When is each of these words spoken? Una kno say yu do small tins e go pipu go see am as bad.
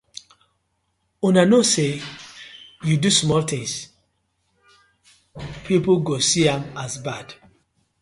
Una 1.27 1.41
kno 1.47 1.59
say 1.73 1.91
yu 2.87 2.95
do 3.03 3.09
small 3.19 3.43
tins 3.49 3.73
e 3.81 3.83
go 5.33 5.41
pipu 5.63 5.91
go 6.07 6.15
see 6.29 6.47
am 6.53 6.63
as 6.83 6.93
bad. 7.05 7.27